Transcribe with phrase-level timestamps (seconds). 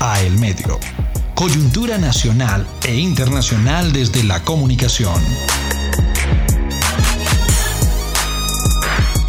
[0.00, 0.78] A El Medio.
[1.34, 5.14] Coyuntura nacional e internacional desde la comunicación.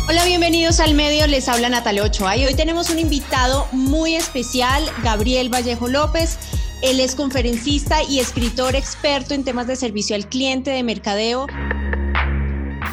[0.10, 4.84] Hola, bienvenidos al medio, les habla Natalia Ochoa y hoy tenemos un invitado muy especial,
[5.02, 6.38] Gabriel Vallejo López.
[6.82, 11.48] Él es conferencista y escritor experto en temas de servicio al cliente, de mercadeo.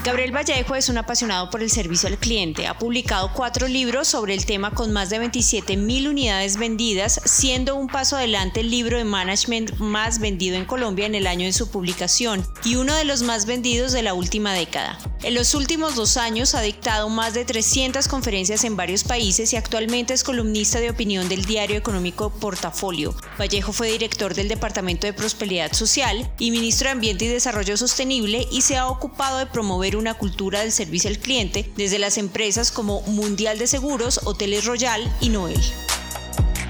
[0.03, 2.67] Gabriel Vallejo es un apasionado por el servicio al cliente.
[2.67, 7.77] Ha publicado cuatro libros sobre el tema con más de 27 mil unidades vendidas, siendo
[7.77, 11.53] un paso adelante el libro de management más vendido en Colombia en el año de
[11.53, 14.99] su publicación y uno de los más vendidos de la última década.
[15.23, 19.57] En los últimos dos años ha dictado más de 300 conferencias en varios países y
[19.57, 23.15] actualmente es columnista de opinión del diario económico Portafolio.
[23.39, 28.49] Vallejo fue director del Departamento de Prosperidad Social y ministro de Ambiente y Desarrollo Sostenible
[28.51, 32.71] y se ha ocupado de promover una cultura del servicio al cliente desde las empresas
[32.71, 35.61] como Mundial de Seguros, Hoteles Royal y Noel.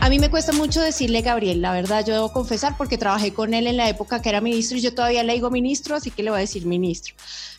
[0.00, 3.52] A mí me cuesta mucho decirle Gabriel, la verdad, yo debo confesar porque trabajé con
[3.52, 6.22] él en la época que era ministro y yo todavía le digo ministro, así que
[6.22, 7.14] le voy a decir ministro.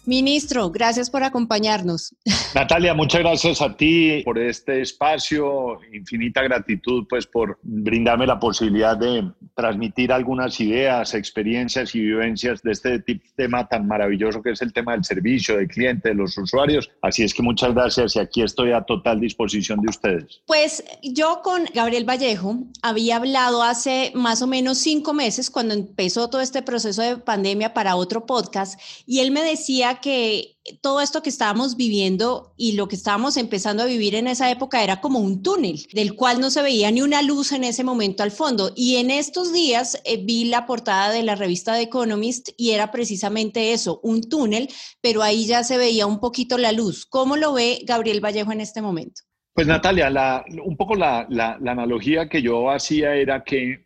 [0.06, 2.16] Ministro, gracias por acompañarnos.
[2.56, 5.80] Natalia, muchas gracias a ti por este espacio.
[5.94, 12.72] Infinita gratitud pues por brindarme la posibilidad de transmitir algunas ideas, experiencias y vivencias de
[12.72, 13.04] este
[13.36, 16.90] tema tan maravilloso que es el tema del servicio, del cliente, de los usuarios.
[17.02, 20.42] Así es que muchas gracias y aquí estoy a total disposición de ustedes.
[20.48, 26.30] Pues yo con Gabriel Vallejo había hablado hace más o menos cinco meses cuando empezó
[26.30, 31.22] todo este proceso de pandemia para otro podcast y él me decía que todo esto
[31.22, 35.20] que estábamos viviendo y lo que estábamos empezando a vivir en esa época era como
[35.20, 38.72] un túnel, del cual no se veía ni una luz en ese momento al fondo.
[38.76, 42.92] Y en estos días eh, vi la portada de la revista The Economist y era
[42.92, 44.70] precisamente eso, un túnel,
[45.02, 47.06] pero ahí ya se veía un poquito la luz.
[47.06, 49.22] ¿Cómo lo ve Gabriel Vallejo en este momento?
[49.54, 53.86] Pues Natalia, un poco la, la analogía que yo hacía era que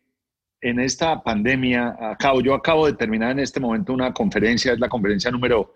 [0.66, 4.90] en esta pandemia, acabo, yo acabo de terminar en este momento una conferencia, es la
[4.90, 5.74] conferencia número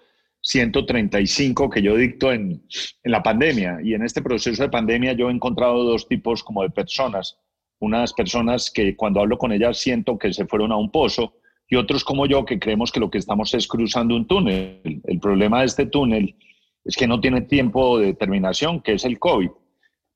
[0.49, 2.63] 135 que yo dicto en,
[3.03, 3.79] en, la pandemia.
[3.83, 7.37] Y en este proceso de pandemia yo he encontrado dos tipos como de personas.
[7.79, 11.35] Unas personas que cuando hablo con ellas siento que se fueron a un pozo
[11.67, 15.01] y otros como yo que creemos que lo que estamos es cruzando un túnel.
[15.03, 16.35] El problema de este túnel
[16.83, 19.51] es que no tiene tiempo de terminación, que es el COVID.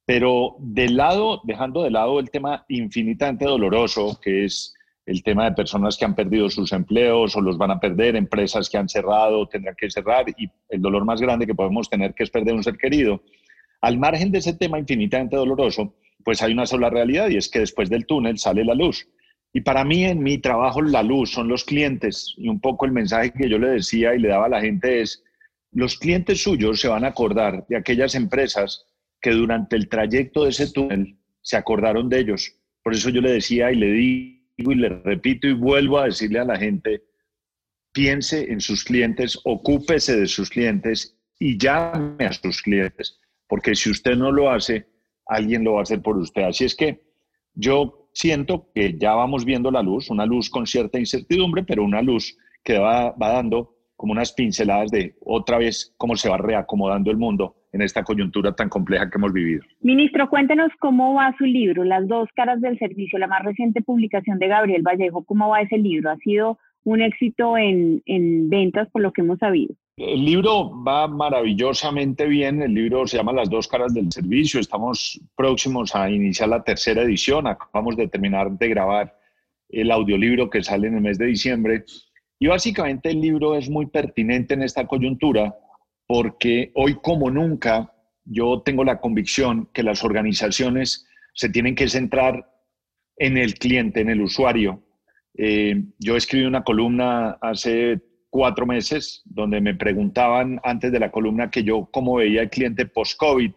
[0.05, 4.73] Pero del lado, dejando de lado el tema infinitamente doloroso, que es
[5.05, 8.69] el tema de personas que han perdido sus empleos o los van a perder, empresas
[8.69, 12.23] que han cerrado, tendrán que cerrar y el dolor más grande que podemos tener que
[12.23, 13.21] es perder un ser querido.
[13.81, 17.59] Al margen de ese tema infinitamente doloroso, pues hay una sola realidad y es que
[17.59, 19.07] después del túnel sale la luz.
[19.51, 22.91] Y para mí en mi trabajo la luz son los clientes y un poco el
[22.91, 25.23] mensaje que yo le decía y le daba a la gente es,
[25.71, 28.85] los clientes suyos se van a acordar de aquellas empresas
[29.21, 32.55] que durante el trayecto de ese túnel se acordaron de ellos.
[32.83, 36.39] Por eso yo le decía y le di y le repito y vuelvo a decirle
[36.39, 37.03] a la gente,
[37.91, 43.89] piense en sus clientes, ocúpese de sus clientes y llame a sus clientes, porque si
[43.89, 44.87] usted no lo hace,
[45.25, 46.43] alguien lo va a hacer por usted.
[46.43, 47.01] Así es que
[47.53, 52.01] yo siento que ya vamos viendo la luz, una luz con cierta incertidumbre, pero una
[52.01, 57.11] luz que va, va dando como unas pinceladas de otra vez cómo se va reacomodando
[57.11, 59.63] el mundo en esta coyuntura tan compleja que hemos vivido.
[59.81, 64.39] Ministro, cuéntenos cómo va su libro, Las dos caras del servicio, la más reciente publicación
[64.39, 65.23] de Gabriel Vallejo.
[65.23, 66.11] ¿Cómo va ese libro?
[66.11, 69.73] ¿Ha sido un éxito en, en ventas por lo que hemos sabido?
[69.97, 72.61] El libro va maravillosamente bien.
[72.61, 74.59] El libro se llama Las dos caras del servicio.
[74.59, 77.47] Estamos próximos a iniciar la tercera edición.
[77.47, 79.15] Acabamos de terminar de grabar
[79.69, 81.85] el audiolibro que sale en el mes de diciembre.
[82.39, 85.55] Y básicamente el libro es muy pertinente en esta coyuntura
[86.07, 87.93] porque hoy como nunca
[88.25, 92.49] yo tengo la convicción que las organizaciones se tienen que centrar
[93.17, 94.83] en el cliente, en el usuario.
[95.35, 101.51] Eh, yo escribí una columna hace cuatro meses donde me preguntaban antes de la columna
[101.51, 103.51] que yo cómo veía el cliente post-COVID.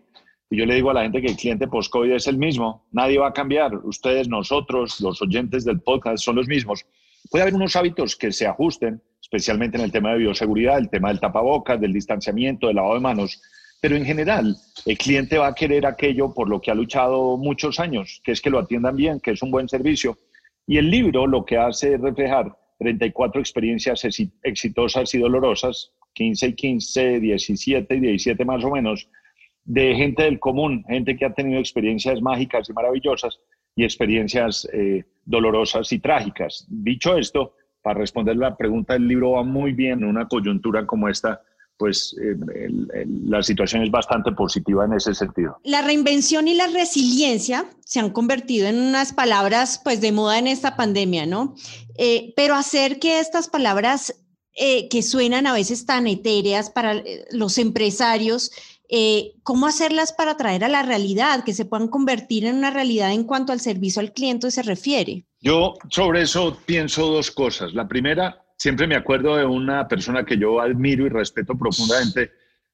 [0.51, 3.19] Y yo le digo a la gente que el cliente post-COVID es el mismo, nadie
[3.19, 3.75] va a cambiar.
[3.85, 6.85] Ustedes, nosotros, los oyentes del podcast son los mismos.
[7.31, 11.09] Puede haber unos hábitos que se ajusten, especialmente en el tema de bioseguridad, el tema
[11.09, 13.43] del tapabocas, del distanciamiento, del lavado de manos.
[13.81, 14.57] Pero en general,
[14.87, 18.41] el cliente va a querer aquello por lo que ha luchado muchos años, que es
[18.41, 20.17] que lo atiendan bien, que es un buen servicio.
[20.67, 24.07] Y el libro lo que hace es reflejar 34 experiencias
[24.43, 29.09] exitosas y dolorosas, 15 y 15, 17 y 17 más o menos,
[29.65, 33.41] de gente del común, gente que ha tenido experiencias mágicas y maravillosas
[33.75, 36.65] y experiencias eh, dolorosas y trágicas.
[36.69, 37.55] Dicho esto,
[37.87, 41.41] para responder la pregunta, el libro va muy bien en una coyuntura como esta,
[41.77, 42.35] pues eh,
[43.27, 45.61] la situación es bastante positiva en ese sentido.
[45.63, 50.49] La reinvención y la resiliencia se han convertido en unas palabras pues de moda en
[50.49, 51.55] esta pandemia, ¿no?
[51.97, 54.17] Eh, pero hacer que estas palabras
[54.55, 58.51] eh, que suenan a veces tan etéreas para los empresarios,
[59.45, 63.23] ¿cómo hacerlas para traer a la realidad, que se puedan convertir en una realidad en
[63.23, 65.25] cuanto al servicio al cliente se refiere?
[65.47, 67.73] Yo sobre eso pienso dos cosas.
[67.73, 72.33] La primera, siempre me acuerdo de una persona que yo admiro y respeto profundamente,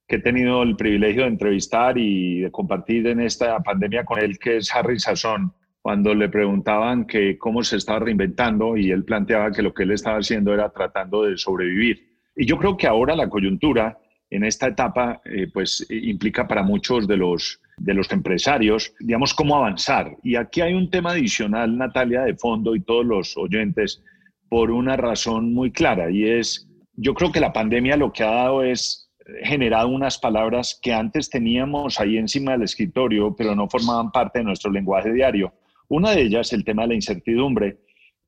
[0.08, 4.38] que he tenido el privilegio de entrevistar y de compartir en esta pandemia con él,
[4.38, 5.52] que es Harry Sazón,
[5.82, 9.90] cuando le preguntaban que cómo se estaba reinventando y él planteaba que lo que él
[9.90, 12.20] estaba haciendo era tratando de sobrevivir.
[12.34, 13.98] Y yo creo que ahora la coyuntura
[14.30, 19.56] en esta etapa eh, pues implica para muchos de los, de los empresarios, digamos, cómo
[19.56, 20.16] avanzar.
[20.22, 24.02] Y aquí hay un tema adicional, Natalia, de fondo y todos los oyentes,
[24.48, 28.30] por una razón muy clara y es, yo creo que la pandemia lo que ha
[28.30, 29.10] dado es
[29.42, 34.44] generado unas palabras que antes teníamos ahí encima del escritorio, pero no formaban parte de
[34.44, 35.54] nuestro lenguaje diario.
[35.88, 37.78] Una de ellas, el tema de la incertidumbre.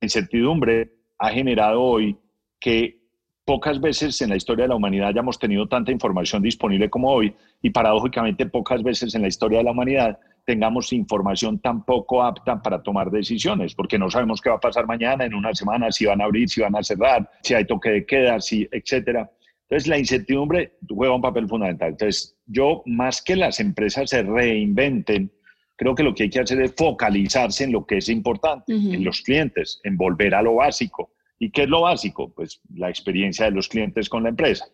[0.01, 2.17] La incertidumbre ha generado hoy
[2.59, 3.04] que
[3.45, 7.35] pocas veces en la historia de la humanidad hayamos tenido tanta información disponible como hoy
[7.63, 12.61] y paradójicamente pocas veces en la historia de la humanidad tengamos información tan poco apta
[12.61, 16.05] para tomar decisiones, porque no sabemos qué va a pasar mañana, en una semana, si
[16.05, 19.31] van a abrir, si van a cerrar, si hay toque de queda, si, etcétera.
[19.63, 21.91] Entonces, la incertidumbre juega un papel fundamental.
[21.93, 25.33] Entonces, yo, más que las empresas se reinventen,
[25.77, 29.03] creo que lo que hay que hacer es focalizarse en lo que es importante, en
[29.03, 31.11] los clientes, en volver a lo básico.
[31.39, 32.33] ¿Y qué es lo básico?
[32.33, 34.67] Pues la experiencia de los clientes con la empresa.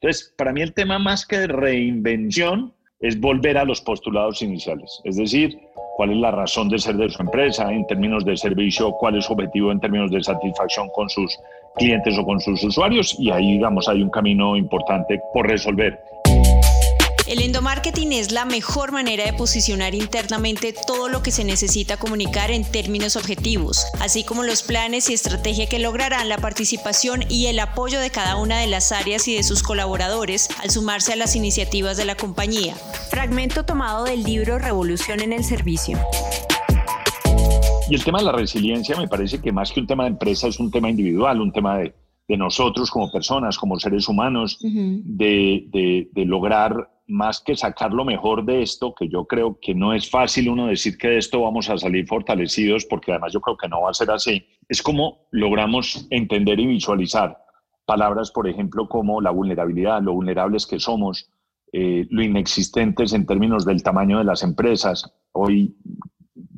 [0.00, 5.00] Entonces, para mí el tema más que de reinvención es volver a los postulados iniciales,
[5.04, 5.58] es decir,
[5.96, 9.24] cuál es la razón de ser de su empresa en términos de servicio, cuál es
[9.24, 11.36] su objetivo en términos de satisfacción con sus
[11.76, 15.98] clientes o con sus usuarios y ahí, digamos, hay un camino importante por resolver.
[17.28, 22.50] El endomarketing es la mejor manera de posicionar internamente todo lo que se necesita comunicar
[22.50, 27.58] en términos objetivos, así como los planes y estrategia que lograrán la participación y el
[27.58, 31.36] apoyo de cada una de las áreas y de sus colaboradores al sumarse a las
[31.36, 32.74] iniciativas de la compañía.
[33.10, 35.98] Fragmento tomado del libro Revolución en el Servicio.
[37.90, 40.48] Y el tema de la resiliencia me parece que más que un tema de empresa
[40.48, 41.94] es un tema individual, un tema de,
[42.38, 48.62] nosotros como personas, como seres humanos, de, de lograr más que sacar lo mejor de
[48.62, 51.78] esto, que yo creo que no es fácil uno decir que de esto vamos a
[51.78, 56.06] salir fortalecidos, porque además yo creo que no va a ser así, es como logramos
[56.10, 57.38] entender y visualizar
[57.86, 61.30] palabras, por ejemplo, como la vulnerabilidad, lo vulnerables que somos,
[61.72, 65.10] eh, lo inexistentes en términos del tamaño de las empresas.
[65.32, 65.74] Hoy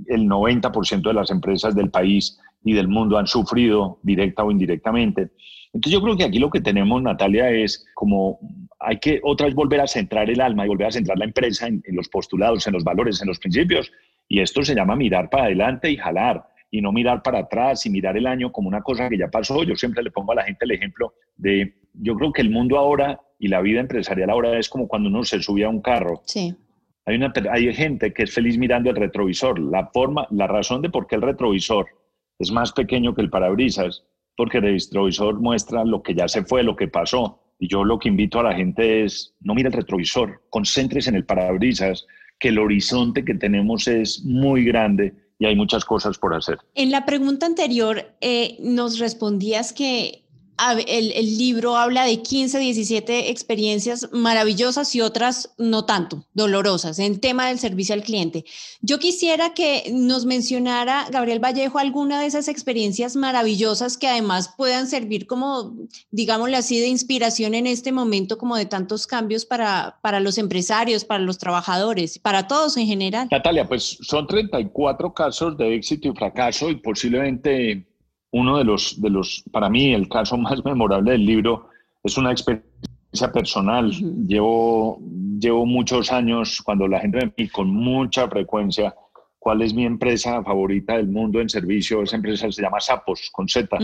[0.06, 5.30] el 90% de las empresas del país y del mundo han sufrido directa o indirectamente.
[5.72, 8.40] Entonces yo creo que aquí lo que tenemos, Natalia, es como
[8.80, 11.66] hay que otra vez volver a centrar el alma y volver a centrar la empresa
[11.66, 13.92] en, los postulados, en los valores, en los principios.
[14.28, 17.90] Y esto se llama mirar para adelante y jalar y no mirar para atrás y
[17.90, 19.62] mirar el año como una cosa que ya pasó.
[19.62, 22.78] Yo siempre le pongo a la gente el ejemplo de, yo creo que el mundo
[22.78, 26.22] ahora y la vida empresarial ahora es como cuando uno se subía a un carro.
[26.26, 26.54] Sí.
[27.06, 29.58] Hay, una, hay gente que es feliz mirando el retrovisor.
[29.58, 31.86] La, forma, la razón de por qué el retrovisor
[32.40, 34.02] es más pequeño que el parabrisas,
[34.36, 37.98] porque el retrovisor muestra lo que ya se fue, lo que pasó y yo lo
[37.98, 42.06] que invito a la gente es, no mire el retrovisor, concéntrese en el parabrisas,
[42.38, 46.58] que el horizonte que tenemos es muy grande y hay muchas cosas por hacer.
[46.74, 50.24] En la pregunta anterior eh, nos respondías que
[50.86, 57.48] el, libro habla de 15, 17 experiencias maravillosas y otras no tanto, dolorosas, en tema
[57.48, 58.44] del servicio al cliente.
[58.80, 64.86] Yo quisiera que nos mencionara, Gabriel Vallejo, alguna de esas experiencias maravillosas que además puedan
[64.86, 65.74] servir como,
[66.10, 71.04] digámoslo así, de inspiración en este momento, como de tantos cambios para, para los empresarios,
[71.04, 73.28] para los trabajadores, para todos en general.
[73.30, 77.89] Natalia, pues son 34 casos de éxito y fracaso y posiblemente
[78.32, 81.68] uno de los, de los, para mí, el caso más memorable del libro
[82.02, 83.90] es una experiencia personal.
[84.26, 85.00] llevo,
[85.38, 88.94] llevo muchos años, cuando la gente me pide con mucha frecuencia
[89.38, 93.48] cuál es mi empresa favorita del mundo en servicio, esa empresa se llama Sapos, con
[93.48, 93.78] Z.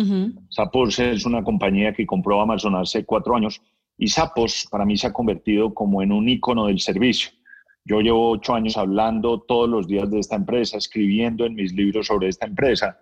[0.50, 3.60] Sapos es una compañía que compró Amazon hace cuatro años
[3.96, 7.30] y Sapos para mí se ha convertido como en un icono del servicio.
[7.86, 12.08] Yo llevo ocho años hablando todos los días de esta empresa, escribiendo en mis libros
[12.08, 12.98] sobre esta empresa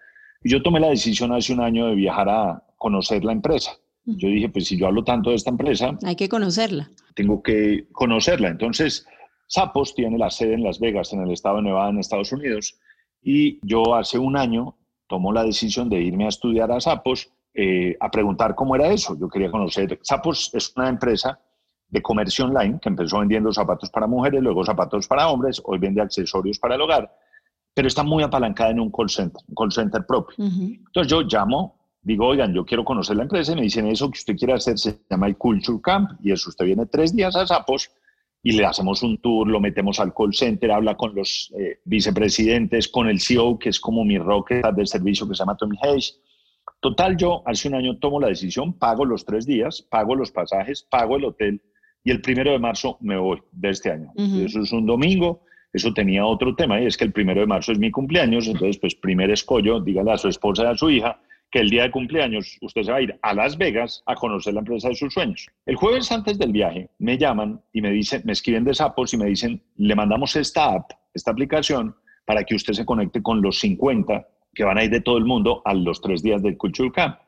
[0.51, 3.73] yo tomé la decisión hace un año de viajar a conocer la empresa.
[4.05, 5.97] Yo dije, pues si yo hablo tanto de esta empresa...
[6.05, 6.91] Hay que conocerla.
[7.15, 8.49] Tengo que conocerla.
[8.49, 9.07] Entonces,
[9.47, 12.79] Sapos tiene la sede en Las Vegas, en el estado de Nevada, en Estados Unidos.
[13.23, 17.97] Y yo hace un año tomo la decisión de irme a estudiar a Sapos, eh,
[18.01, 19.17] a preguntar cómo era eso.
[19.19, 19.99] Yo quería conocer.
[20.03, 21.41] Sapos es una empresa
[21.89, 26.03] de comercio online, que empezó vendiendo zapatos para mujeres, luego zapatos para hombres, hoy vende
[26.03, 27.15] accesorios para el hogar,
[27.75, 30.37] pero está muy apalancada en un call center, un call center propio.
[30.39, 34.19] Entonces yo llamo, digo, oigan, yo quiero conocer la empresa y me dicen, eso que
[34.19, 37.47] usted quiere hacer se llama el Culture Camp y eso usted viene tres días a
[37.47, 37.91] Zapos
[38.45, 42.89] y le hacemos un tour, lo metemos al call center, habla con los eh, vicepresidentes,
[42.89, 46.21] con el CEO, que es como mi rocket del servicio que se llama Tommy Hayes.
[46.81, 50.83] Total, yo hace un año tomo la decisión, pago los tres días, pago los pasajes,
[50.83, 51.63] pago el hotel
[52.05, 54.13] y el primero de marzo me voy de este año.
[54.15, 55.41] Eso es un domingo,
[55.75, 58.79] eso tenía otro tema y es que el primero de marzo es mi cumpleaños, entonces
[58.79, 61.91] pues primer escollo, dígale a su esposa y a su hija, que el día de
[61.91, 65.13] cumpleaños usted se va a ir a Las Vegas a conocer la empresa de sus
[65.13, 65.49] sueños.
[65.67, 69.17] El jueves antes del viaje me llaman y me dicen, me escriben de Sapos y
[69.17, 73.59] me dicen, le mandamos esta app, esta aplicación, para que usted se conecte con los
[73.59, 76.93] 50 que van a ir de todo el mundo a los tres días del Culture
[76.93, 77.19] Camp.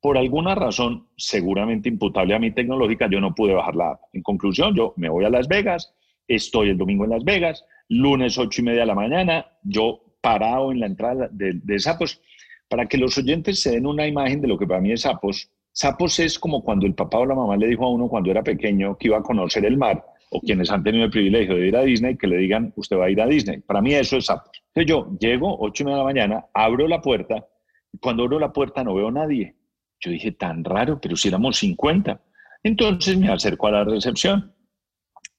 [0.00, 4.00] Por alguna razón, seguramente imputable a mi tecnológica, yo no pude bajar la app.
[4.12, 5.92] En conclusión, yo me voy a Las Vegas,
[6.28, 10.72] estoy el domingo en Las Vegas, lunes ocho y media de la mañana, yo parado
[10.72, 12.20] en la entrada de, de Sapos
[12.68, 15.50] para que los oyentes se den una imagen de lo que para mí es sapos.
[15.72, 18.42] Sapos es como cuando el papá o la mamá le dijo a uno cuando era
[18.42, 21.76] pequeño que iba a conocer el mar, o quienes han tenido el privilegio de ir
[21.76, 23.60] a Disney, que le digan, usted va a ir a Disney.
[23.60, 24.50] Para mí eso es sapos.
[24.74, 27.46] Entonces yo llego, ocho y media de la mañana, abro la puerta,
[27.92, 29.54] y cuando abro la puerta no veo a nadie.
[30.00, 32.20] Yo dije, tan raro, pero si éramos 50.
[32.62, 34.52] Entonces me acerco a la recepción.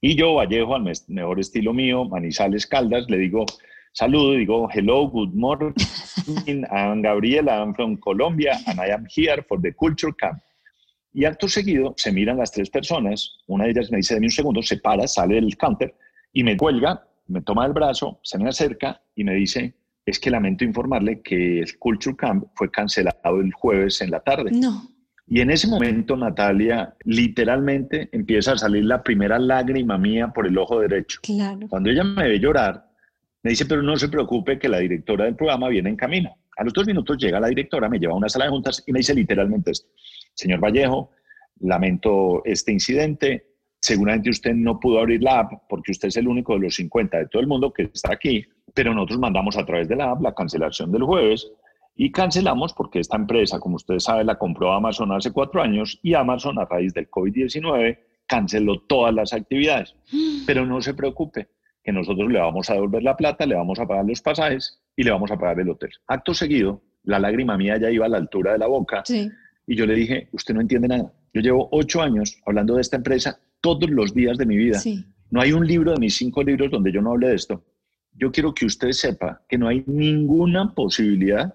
[0.01, 3.45] Y yo, Vallejo, al mejor estilo mío, Manizales Caldas, le digo,
[3.91, 5.73] saludo, digo, hello, good morning,
[6.71, 10.41] I'm Gabriela, I'm from Colombia, and I am here for the Culture Camp.
[11.11, 14.31] Y acto seguido se miran las tres personas, una de ellas me dice, de un
[14.31, 15.93] segundo, se para, sale del counter
[16.31, 19.73] y me cuelga, me toma el brazo, se me acerca y me dice,
[20.05, 24.51] es que lamento informarle que el Culture Camp fue cancelado el jueves en la tarde.
[24.53, 24.87] No.
[25.31, 30.57] Y en ese momento, Natalia, literalmente empieza a salir la primera lágrima mía por el
[30.57, 31.19] ojo derecho.
[31.21, 31.67] Claro.
[31.69, 32.89] Cuando ella me ve llorar,
[33.43, 36.35] me dice, pero no se preocupe que la directora del programa viene en camino.
[36.57, 38.91] A los dos minutos llega la directora, me lleva a una sala de juntas y
[38.91, 39.87] me dice literalmente esto.
[40.33, 41.11] Señor Vallejo,
[41.59, 43.45] lamento este incidente.
[43.79, 47.17] Seguramente usted no pudo abrir la app porque usted es el único de los 50
[47.17, 48.43] de todo el mundo que está aquí,
[48.73, 51.49] pero nosotros mandamos a través de la app la cancelación del jueves
[52.01, 56.13] y cancelamos porque esta empresa, como usted sabe, la compró Amazon hace cuatro años y
[56.13, 59.97] Amazon a raíz del COVID-19 canceló todas las actividades.
[60.47, 61.49] Pero no se preocupe,
[61.83, 65.03] que nosotros le vamos a devolver la plata, le vamos a pagar los pasajes y
[65.03, 65.89] le vamos a pagar el hotel.
[66.07, 69.85] Acto seguido, la lágrima mía ya iba a la altura de la boca y yo
[69.85, 71.11] le dije, usted no entiende nada.
[71.33, 74.79] Yo llevo ocho años hablando de esta empresa todos los días de mi vida.
[75.31, 77.61] No hay un libro de mis cinco libros donde yo no hable de esto.
[78.13, 81.53] Yo quiero que usted sepa que no hay ninguna posibilidad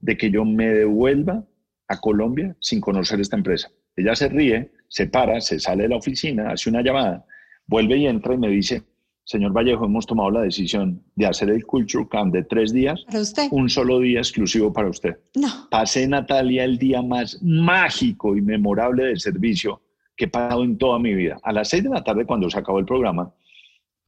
[0.00, 1.44] de que yo me devuelva
[1.88, 3.70] a Colombia sin conocer esta empresa.
[3.96, 7.24] Ella se ríe, se para, se sale de la oficina, hace una llamada,
[7.66, 8.82] vuelve y entra y me dice,
[9.24, 13.04] Señor Vallejo, hemos tomado la decisión de hacer el Culture Camp de tres días.
[13.06, 13.48] ¿Para usted?
[13.50, 15.18] Un solo día exclusivo para usted.
[15.36, 15.68] No.
[15.70, 19.82] Pasé, Natalia, el día más mágico y memorable del servicio
[20.16, 21.38] que he pagado en toda mi vida.
[21.42, 23.32] A las seis de la tarde, cuando se acabó el programa,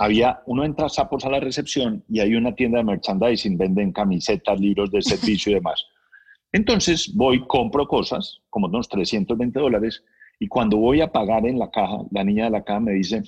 [0.02, 4.59] había, uno entra sapos a la recepción y hay una tienda de merchandising, venden camisetas,
[4.59, 5.87] libros de servicio y demás.
[6.50, 10.02] Entonces voy, compro cosas, como unos 320 dólares,
[10.40, 13.23] y cuando voy a pagar en la caja, la niña de la caja me dice,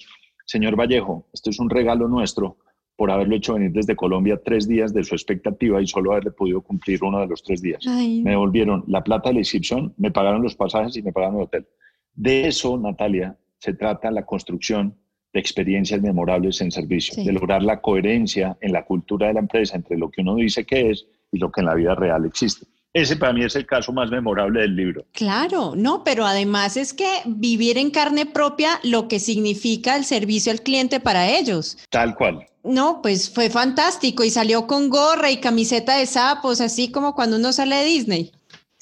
[0.47, 2.59] Señor Vallejo, esto es un regalo nuestro
[2.97, 6.61] por haberlo hecho venir desde Colombia tres días de su expectativa y solo haberle podido
[6.61, 7.87] cumplir uno de los tres días.
[7.87, 11.43] Me devolvieron la plata de la inscripción, me pagaron los pasajes y me pagaron el
[11.43, 11.69] hotel.
[12.15, 14.97] De eso, Natalia, se trata la construcción
[15.35, 19.77] de experiencias memorables en servicio, de lograr la coherencia en la cultura de la empresa
[19.77, 22.67] entre lo que uno dice que es y lo que en la vida real existe.
[22.93, 25.05] Ese para mí es el caso más memorable del libro.
[25.11, 30.53] Claro, no, pero además es que vivir en carne propia lo que significa el servicio
[30.53, 31.77] al cliente para ellos.
[31.91, 32.47] Tal cual.
[32.63, 37.37] No, pues fue fantástico y salió con gorra y camiseta de sapos, así como cuando
[37.37, 38.33] uno sale de Disney.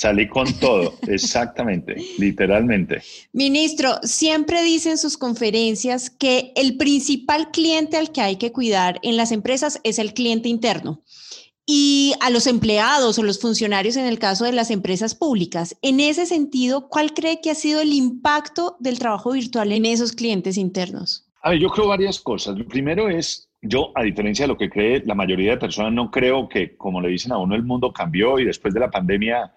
[0.02, 3.02] Salí con todo, exactamente, literalmente.
[3.32, 9.16] Ministro, siempre dicen sus conferencias que el principal cliente al que hay que cuidar en
[9.16, 11.02] las empresas es el cliente interno
[11.64, 15.78] y a los empleados o los funcionarios en el caso de las empresas públicas.
[15.82, 20.10] En ese sentido, ¿cuál cree que ha sido el impacto del trabajo virtual en esos
[20.10, 21.28] clientes internos?
[21.42, 22.58] A ver, yo creo varias cosas.
[22.58, 26.10] Lo primero es, yo, a diferencia de lo que cree la mayoría de personas, no
[26.10, 29.52] creo que, como le dicen a uno, el mundo cambió y después de la pandemia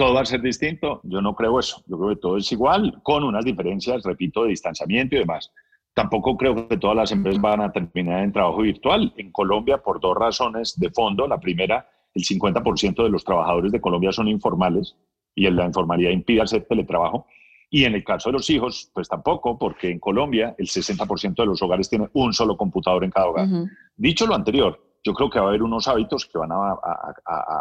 [0.00, 1.02] todo va a ser distinto.
[1.04, 1.82] Yo no creo eso.
[1.86, 5.52] Yo creo que todo es igual, con unas diferencias, repito, de distanciamiento y demás.
[5.92, 9.12] Tampoco creo que todas las empresas van a terminar en trabajo virtual.
[9.18, 11.28] En Colombia, por dos razones de fondo.
[11.28, 14.96] La primera, el 50% de los trabajadores de Colombia son informales
[15.34, 17.26] y la informalidad impide hacer teletrabajo.
[17.68, 21.46] Y en el caso de los hijos, pues tampoco, porque en Colombia el 60% de
[21.46, 23.48] los hogares tiene un solo computador en cada hogar.
[23.96, 26.78] Dicho lo anterior, yo creo que va a haber unos hábitos que van a,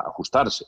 [0.07, 0.67] ajustarse.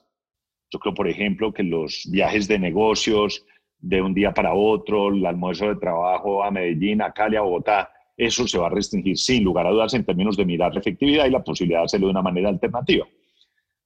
[0.71, 3.45] Yo creo, por ejemplo, que los viajes de negocios
[3.79, 7.89] de un día para otro, el almuerzo de trabajo a Medellín, a Cali, a Bogotá,
[8.15, 11.25] eso se va a restringir sin lugar a dudas en términos de mirar la efectividad
[11.25, 13.05] y la posibilidad de hacerlo de una manera alternativa.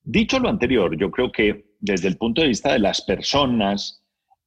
[0.03, 4.03] Dicho lo anterior, yo creo que desde el punto de vista de las personas,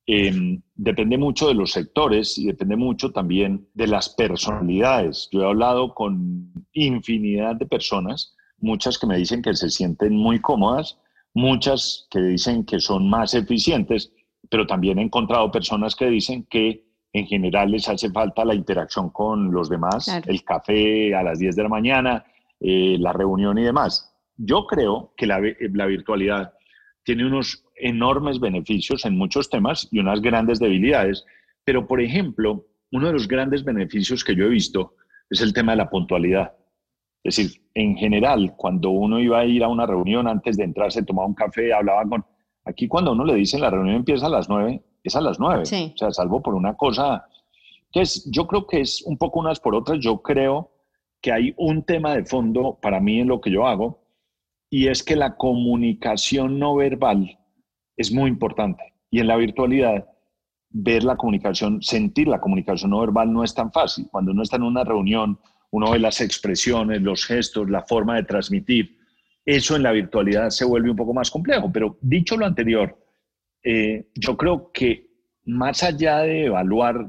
[0.07, 5.29] em, depende mucho de los sectores y depende mucho también de las personalidades.
[5.33, 10.41] Yo he hablado con infinidad de personas, muchas que me dicen que se sienten muy
[10.41, 10.99] cómodas,
[11.39, 14.13] muchas que dicen que son más eficientes,
[14.51, 19.11] pero también he encontrado personas que dicen que en general les hace falta la interacción
[19.11, 22.25] con los demás, el café a las 10 de la mañana,
[22.61, 24.13] eh, la reunión y demás.
[24.37, 25.41] Yo creo que la,
[25.73, 26.55] la virtualidad
[27.05, 31.25] tiene unos enormes beneficios en muchos temas y unas grandes debilidades,
[31.65, 34.97] pero por ejemplo, uno de los grandes beneficios que yo he visto
[35.31, 36.53] es el tema de la puntualidad.
[37.23, 40.93] Es decir, en general, cuando uno iba a ir a una reunión antes de entrar,
[40.93, 42.25] se tomaba un café, hablaba con...
[42.65, 45.63] Aquí cuando uno le dicen la reunión empieza a las nueve, es a las nueve.
[45.63, 47.27] O sea, salvo por una cosa...
[47.87, 49.99] Entonces, yo creo que es un poco unas por otras.
[50.01, 50.71] Yo creo
[51.21, 54.05] que hay un tema de fondo para mí en lo que yo hago,
[54.71, 57.39] y es que la comunicación no verbal
[57.97, 58.83] es muy importante.
[59.11, 60.07] Y en la virtualidad,
[60.71, 64.07] ver la comunicación, sentir la comunicación no verbal no es tan fácil.
[64.11, 68.25] Cuando uno está en una reunión, uno ve las expresiones, los gestos, la forma de
[68.25, 68.99] transmitir.
[69.45, 71.71] Eso en la virtualidad se vuelve un poco más complejo.
[71.73, 72.99] Pero dicho lo anterior,
[73.63, 75.09] eh, yo creo que
[75.45, 77.09] más allá de evaluar,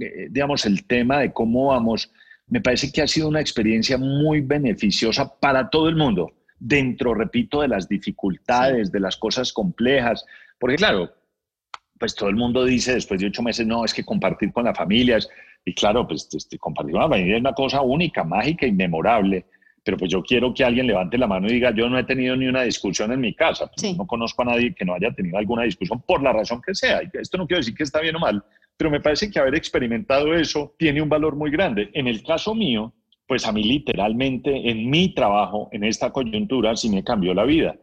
[0.00, 2.12] eh, digamos, el tema de cómo vamos,
[2.48, 7.62] me parece que ha sido una experiencia muy beneficiosa para todo el mundo, dentro, repito,
[7.62, 10.24] de las dificultades, de las cosas complejas,
[10.58, 11.12] porque claro,
[11.98, 14.76] pues todo el mundo dice después de ocho meses, no, es que compartir con las
[14.76, 15.28] familias,
[15.66, 19.46] y claro, pues este, compartir con la familia es una cosa única, mágica, inmemorable,
[19.82, 22.36] pero pues yo quiero que alguien levante la mano y diga, yo no he tenido
[22.36, 25.38] ni una discusión en mi casa, pues, no conozco a nadie que no haya tenido
[25.38, 27.02] alguna discusión por la razón que sea.
[27.02, 28.44] Y esto no quiero decir que está bien o mal,
[28.76, 31.90] pero me parece que haber experimentado eso tiene un valor muy grande.
[31.94, 32.92] En el caso mío,
[33.26, 37.74] pues a mí literalmente en mi trabajo, en esta coyuntura, sí me cambió la vida,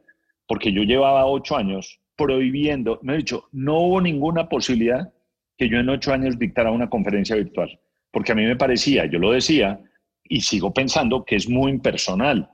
[0.47, 5.11] porque yo llevaba ocho años prohibiendo, me he dicho, no hubo ninguna posibilidad
[5.57, 7.79] que yo en ocho años dictara una conferencia virtual,
[8.11, 9.79] porque a mí me parecía, yo lo decía,
[10.23, 12.49] y sigo pensando que es muy impersonal.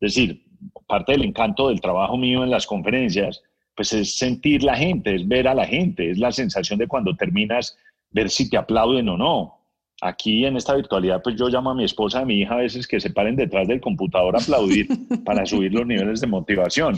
[0.00, 0.44] Es decir,
[0.86, 3.42] parte del encanto del trabajo mío en las conferencias,
[3.74, 7.16] pues es sentir la gente, es ver a la gente, es la sensación de cuando
[7.16, 7.76] terminas,
[8.10, 9.56] ver si te aplauden o no.
[10.02, 12.86] Aquí en esta virtualidad, pues yo llamo a mi esposa, a mi hija a veces
[12.86, 14.88] que se paren detrás del computador a aplaudir
[15.24, 16.96] para subir los niveles de motivación.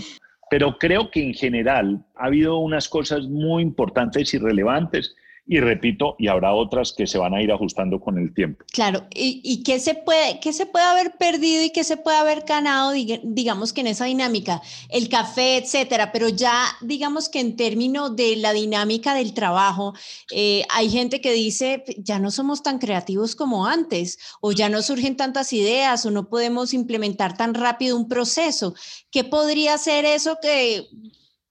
[0.50, 6.14] Pero creo que en general ha habido unas cosas muy importantes y relevantes y repito,
[6.18, 8.64] y habrá otras que se van a ir ajustando con el tiempo.
[8.72, 12.44] Claro, ¿y, qué, se puede, qué se puede haber perdido y qué se puede haber
[12.46, 12.92] ganado,
[13.24, 14.62] digamos que en esa dinámica?
[14.88, 19.94] El café, etcétera, pero ya digamos que en términos de la dinámica del trabajo,
[20.31, 24.81] eh, hay gente que dice, ya no somos tan creativos como antes, o ya no
[24.81, 28.74] surgen tantas ideas, o no podemos implementar tan rápido un proceso.
[29.11, 30.87] ¿Qué podría ser eso que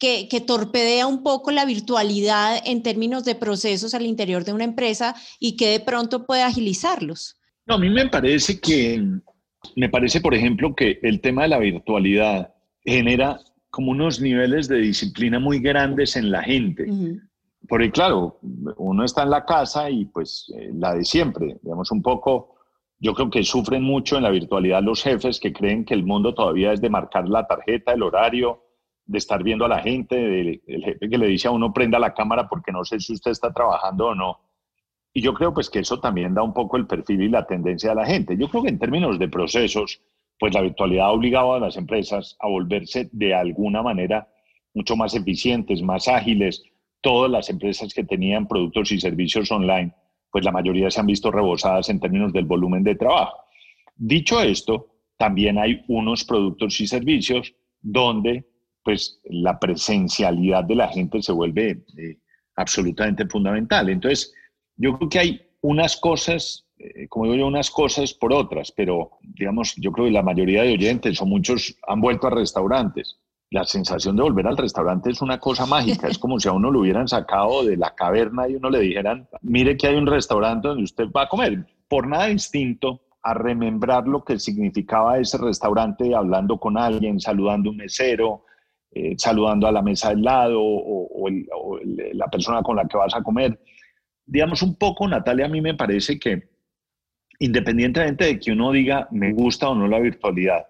[0.01, 5.15] que, torpedea un poco la virtualidad en términos de procesos al interior de una empresa
[5.39, 7.37] y que de pronto puede agilizarlos?
[7.67, 8.99] No, a mí me parece que,
[9.75, 12.51] me parece, por ejemplo, que el tema de la virtualidad
[12.83, 16.87] genera como unos niveles de disciplina muy grandes en la gente.
[17.69, 18.39] Porque claro,
[18.77, 22.55] uno está en la casa y pues eh, la de siempre, digamos un poco,
[22.99, 26.33] yo creo que sufren mucho en la virtualidad los jefes que creen que el mundo
[26.33, 28.63] todavía es de marcar la tarjeta, el horario,
[29.11, 31.99] de estar viendo a la gente, del el jefe que le dice a uno prenda
[31.99, 34.39] la cámara porque no sé si usted está trabajando o no.
[35.13, 37.89] Y yo creo pues que eso también da un poco el perfil y la tendencia
[37.89, 38.37] de la gente.
[38.37, 40.01] Yo creo que en términos de procesos,
[40.39, 44.29] pues la virtualidad ha obligado a las empresas a volverse de alguna manera
[44.73, 46.63] mucho más eficientes, más ágiles.
[47.01, 49.93] Todas las empresas que tenían productos y servicios online,
[50.31, 53.35] pues la mayoría se han visto rebosadas en términos del volumen de trabajo.
[53.93, 58.50] Dicho esto, también hay unos productos y servicios donde
[58.83, 62.17] pues la presencialidad de la gente se vuelve eh,
[62.55, 63.89] absolutamente fundamental.
[63.89, 64.33] Entonces,
[64.75, 69.11] yo creo que hay unas cosas, eh, como digo yo, unas cosas por otras, pero
[69.21, 73.17] digamos, yo creo que la mayoría de oyentes o muchos han vuelto a restaurantes.
[73.51, 76.71] La sensación de volver al restaurante es una cosa mágica, es como si a uno
[76.71, 80.69] lo hubieran sacado de la caverna y uno le dijeran, mire que hay un restaurante
[80.69, 81.65] donde usted va a comer.
[81.89, 87.71] Por nada instinto, a remembrar lo que significaba ese restaurante, hablando con alguien, saludando a
[87.71, 88.45] un mesero,
[88.93, 91.29] eh, saludando a la mesa del lado o,
[92.13, 93.59] la persona con la que vas a comer.
[94.25, 96.49] digamos un poco, Natalia, a mí me parece que
[97.39, 100.67] independientemente de que uno diga me gusta o no la virtualidad,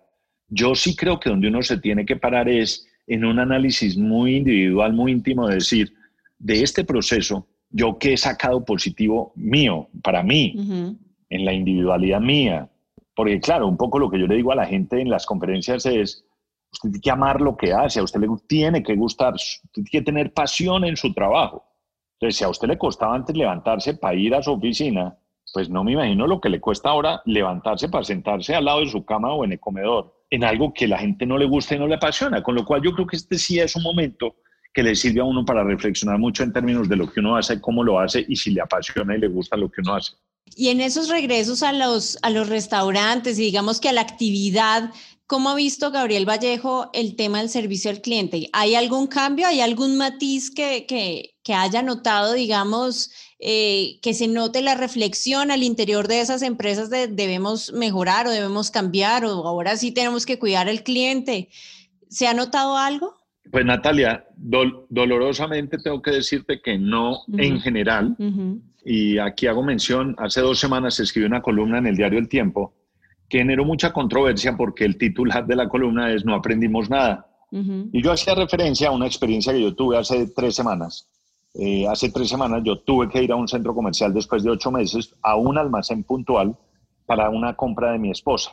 [0.47, 4.38] yo sí creo que donde uno se tiene que parar es en un análisis muy
[4.38, 5.93] individual, muy íntimo, de decir,
[6.38, 10.55] de este proceso, yo qué he sacado positivo mío, para mí,
[11.29, 12.69] en la individualidad mía.
[13.15, 15.86] Porque claro, un poco lo que yo le digo a la gente en las conferencias
[15.86, 16.25] es,
[16.71, 19.36] usted tiene que amar lo que hace, a usted le tiene que gustar,
[19.71, 21.65] tiene que tener pasión en su trabajo.
[22.19, 25.17] Entonces, si a usted le costaba antes levantarse para ir a su oficina,
[25.53, 28.89] pues no me imagino lo que le cuesta ahora levantarse para sentarse al lado de
[28.89, 31.79] su cama o en el comedor, en algo que la gente no le gusta y
[31.79, 32.41] no le apasiona.
[32.41, 34.36] Con lo cual yo creo que este sí es un momento
[34.73, 37.60] que le sirve a uno para reflexionar mucho en términos de lo que uno hace,
[37.60, 40.13] cómo lo hace y si le apasiona y le gusta lo que uno hace.
[40.55, 44.91] Y en esos regresos a los, a los restaurantes y digamos que a la actividad,
[45.32, 48.50] ¿cómo ha visto Gabriel Vallejo el tema del servicio al cliente?
[48.52, 49.48] ¿Hay algún cambio?
[49.48, 55.50] ¿Hay algún matiz que, que, que haya notado, digamos, eh, que se note la reflexión
[55.50, 60.26] al interior de esas empresas de debemos mejorar o debemos cambiar o ahora sí tenemos
[60.26, 61.48] que cuidar al cliente?
[62.10, 63.15] ¿Se ha notado algo?
[63.50, 68.17] Pues Natalia, dolorosamente tengo que decirte que no en general.
[68.84, 72.28] Y aquí hago mención, hace dos semanas se escribió una columna en el diario El
[72.28, 72.74] Tiempo
[73.32, 77.28] que generó mucha controversia porque el titular de la columna es No aprendimos nada.
[77.50, 81.08] Y yo hacía referencia a una experiencia que yo tuve hace tres semanas.
[81.54, 84.72] Eh, hace tres semanas yo tuve que ir a un centro comercial después de ocho
[84.72, 86.56] meses a un almacén puntual
[87.06, 88.52] para una compra de mi esposa.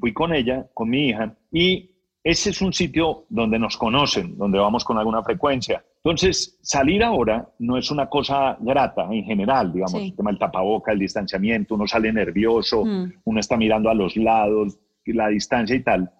[0.00, 1.90] Fui con ella, con mi hija, y
[2.22, 5.84] ese es un sitio donde nos conocen, donde vamos con alguna frecuencia.
[6.04, 10.90] Entonces, salir ahora no es una cosa grata en general, digamos, el tema del tapaboca,
[10.90, 13.12] el distanciamiento, uno sale nervioso, mm.
[13.24, 16.10] uno está mirando a los lados, la distancia y tal.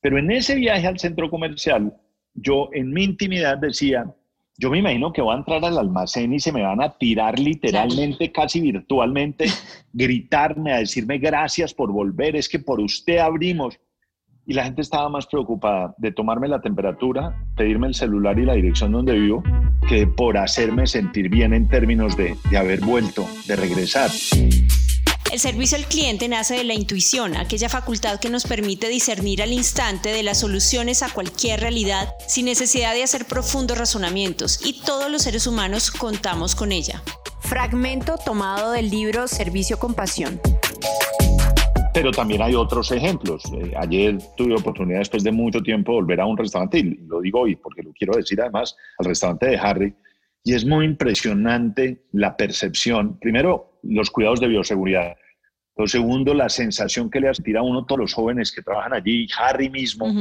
[0.00, 1.94] Pero en ese viaje al centro comercial,
[2.32, 4.06] yo en mi intimidad decía,
[4.58, 7.38] yo me imagino que voy a entrar al almacén y se me van a tirar
[7.38, 9.46] literalmente, casi virtualmente,
[9.92, 13.78] gritarme, a decirme gracias por volver, es que por usted abrimos
[14.46, 18.54] y la gente estaba más preocupada de tomarme la temperatura, pedirme el celular y la
[18.54, 19.42] dirección donde vivo,
[19.88, 24.10] que por hacerme sentir bien en términos de, de haber vuelto, de regresar.
[25.32, 29.52] El servicio al cliente nace de la intuición, aquella facultad que nos permite discernir al
[29.52, 35.10] instante de las soluciones a cualquier realidad sin necesidad de hacer profundos razonamientos, y todos
[35.10, 37.02] los seres humanos contamos con ella.
[37.40, 40.40] Fragmento tomado del libro Servicio con Pasión.
[41.96, 43.42] Pero también hay otros ejemplos.
[43.54, 47.22] Eh, ayer tuve oportunidad, después de mucho tiempo, de volver a un restaurante, y lo
[47.22, 49.94] digo hoy porque lo quiero decir además, al restaurante de Harry,
[50.44, 55.16] y es muy impresionante la percepción, primero, los cuidados de bioseguridad.
[55.74, 59.26] Lo segundo, la sensación que le hace a uno todos los jóvenes que trabajan allí,
[59.38, 60.12] Harry mismo,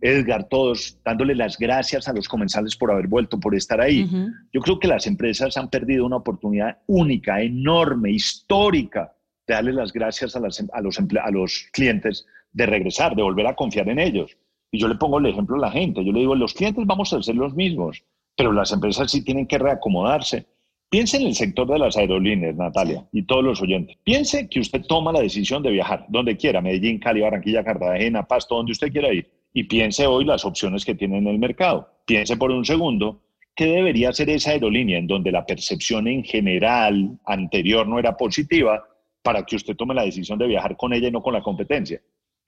[0.00, 4.10] Edgar, todos, dándole las gracias a los comensales por haber vuelto, por estar ahí.
[4.52, 9.12] Yo creo que las empresas han perdido una oportunidad única, enorme, histórica
[9.46, 13.88] darle las gracias a, a, los, a los clientes de regresar, de volver a confiar
[13.88, 14.36] en ellos.
[14.70, 17.12] Y yo le pongo el ejemplo a la gente, yo le digo, los clientes vamos
[17.12, 18.02] a ser los mismos,
[18.36, 20.46] pero las empresas sí tienen que reacomodarse.
[20.88, 23.96] Piense en el sector de las aerolíneas, Natalia, y todos los oyentes.
[24.04, 28.56] Piense que usted toma la decisión de viajar donde quiera, Medellín, Cali, Barranquilla, Cartagena, Pasto,
[28.56, 29.30] donde usted quiera ir.
[29.54, 31.88] Y piense hoy las opciones que tiene en el mercado.
[32.04, 33.22] Piense por un segundo
[33.54, 38.84] qué debería ser esa aerolínea en donde la percepción en general anterior no era positiva
[39.22, 42.00] para que usted tome la decisión de viajar con ella y no con la competencia.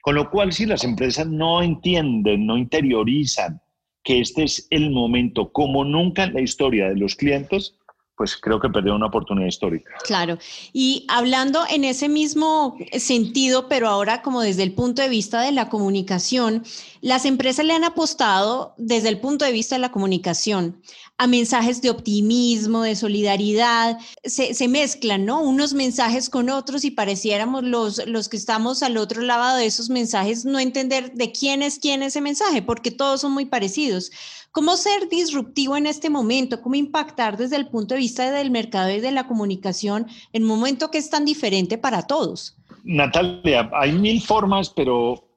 [0.03, 3.61] Con lo cual, si las empresas no entienden, no interiorizan
[4.03, 7.79] que este es el momento, como nunca en la historia de los clientes,
[8.16, 9.92] pues creo que perdió una oportunidad histórica.
[10.05, 10.38] Claro.
[10.72, 15.53] Y hablando en ese mismo sentido, pero ahora como desde el punto de vista de
[15.53, 16.64] la comunicación,
[17.00, 20.81] las empresas le han apostado desde el punto de vista de la comunicación
[21.16, 25.42] a mensajes de optimismo, de solidaridad, se, mezclan, ¿no?
[25.42, 29.90] Unos mensajes con otros y pareciéramos los, los que estamos al otro lado de esos
[29.90, 34.11] mensajes no entender de quién es quién ese mensaje, porque todos son muy parecidos.
[34.55, 36.62] ¿Cómo ser disruptivo en este momento?
[36.62, 40.49] ¿Cómo impactar desde el punto de vista del mercado y de la comunicación en un
[40.49, 42.57] momento que es tan diferente para todos?
[42.85, 45.29] Natalia, hay mil formas, pero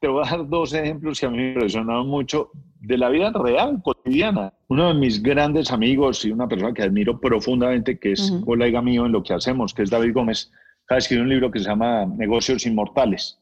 [0.00, 3.32] te voy a dar dos ejemplos que a mí me impresionaron mucho de la vida
[3.32, 4.52] real, cotidiana.
[4.68, 9.06] Uno de mis grandes amigos y una persona que admiro profundamente, que es colega mío
[9.06, 10.50] en lo que hacemos, que es David Gómez,
[10.88, 13.38] ha escrito un libro que se llama Negocios Inmortales.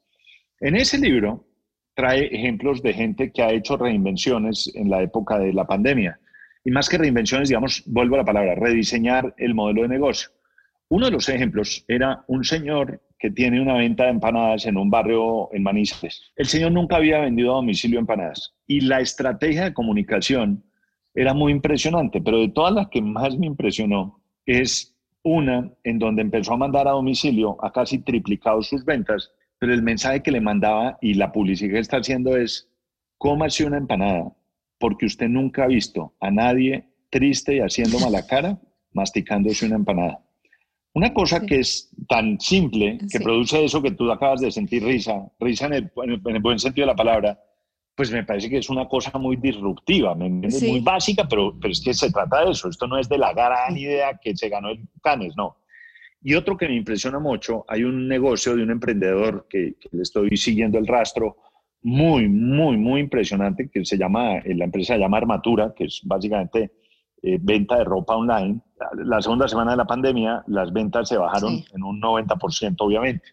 [0.61, 1.45] En ese libro
[1.95, 6.21] trae ejemplos de gente que ha hecho reinvenciones en la época de la pandemia.
[6.64, 10.31] Y más que reinvenciones, digamos, vuelvo a la palabra, rediseñar el modelo de negocio.
[10.88, 14.90] Uno de los ejemplos era un señor que tiene una venta de empanadas en un
[14.90, 16.33] barrio en Manizales.
[16.37, 20.64] El señor nunca había vendido a domicilio empanadas y la estrategia de comunicación
[21.14, 26.20] era muy impresionante, pero de todas las que más me impresionó es Una en donde
[26.20, 30.40] empezó a mandar a domicilio, a casi triplicado sus ventas, pero el mensaje que le
[30.40, 32.68] mandaba y la publicidad que está haciendo es,
[33.18, 34.35] cómase una empanada,
[34.83, 38.59] porque usted nunca ha visto a nadie triste y haciendo mala cara
[38.92, 40.18] masticándose una empanada.
[40.92, 45.25] Una cosa que es tan simple, que produce eso que tú acabas de sentir risa,
[45.38, 45.90] risa en el,
[46.40, 47.38] buen sentido de la palabra,
[47.95, 51.95] pues me parece que es una cosa muy disruptiva, muy básica, pero, pero es que
[51.95, 52.68] se trata de eso.
[52.68, 55.59] Esto no es de la gran idea que se ganó el Canes, no.
[56.23, 60.03] Y otro que me impresiona mucho, hay un negocio de un emprendedor que, que le
[60.03, 61.37] estoy siguiendo el rastro,
[61.83, 66.73] muy, muy, muy impresionante, que se llama, la empresa se llama Armatura, que es básicamente
[67.23, 68.61] eh, venta de ropa online.
[69.05, 73.25] La segunda semana de la pandemia, las ventas se bajaron en un 90%, obviamente.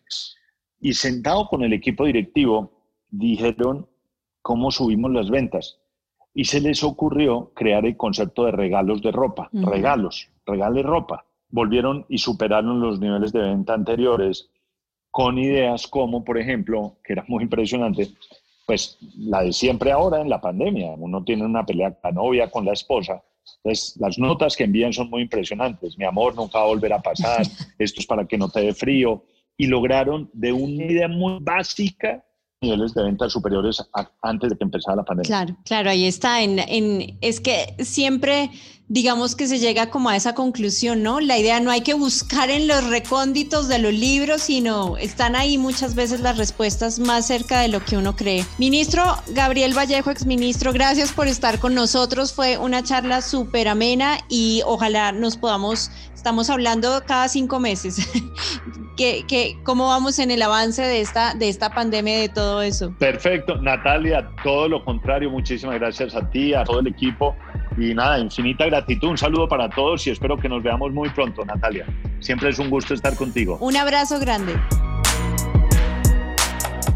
[0.79, 2.71] Y sentado con el equipo directivo,
[3.09, 3.87] dijeron
[4.41, 5.79] cómo subimos las ventas.
[6.33, 9.49] Y se les ocurrió crear el concepto de regalos de ropa.
[9.51, 11.25] Regalos, regale ropa.
[11.49, 14.51] Volvieron y superaron los niveles de venta anteriores
[15.11, 18.09] con ideas como, por ejemplo, que era muy impresionante,
[18.69, 20.91] pues la de siempre ahora en la pandemia.
[20.91, 23.23] Uno tiene una pelea con la novia, con la esposa,
[23.63, 25.97] entonces, las notas que envían son muy impresionantes.
[25.97, 27.41] Mi amor, nunca va a volver a pasar.
[27.79, 29.23] Esto es para que no te dé frío.
[29.57, 32.23] Y lograron de una idea muy básica
[32.61, 33.81] niveles de ventas superiores
[34.21, 35.27] antes de que empezara la pandemia.
[35.27, 36.43] Claro, claro, ahí está.
[36.43, 38.51] En, en, es que siempre
[38.89, 41.19] digamos que se llega como a esa conclusión, ¿no?
[41.19, 45.59] La idea no hay que buscar en los recónditos de los libros, sino están ahí
[45.59, 48.43] muchas veces las respuestas más cerca de lo que uno cree.
[48.57, 52.33] Ministro Gabriel Vallejo, exministro, gracias por estar con nosotros.
[52.33, 58.09] Fue una charla súper amena y ojalá nos podamos, estamos hablando cada cinco meses,
[58.97, 62.91] que, cómo vamos en el avance de esta, de esta pandemia y de todo eso.
[62.97, 67.35] Perfecto, Natalia, todo lo contrario, muchísimas gracias a ti, a todo el equipo
[67.79, 71.45] y nada, infinita gratitud, un saludo para todos y espero que nos veamos muy pronto,
[71.45, 71.85] Natalia.
[72.19, 73.57] Siempre es un gusto estar contigo.
[73.61, 74.59] Un abrazo grande.